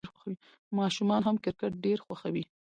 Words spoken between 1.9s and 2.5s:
خوښوي.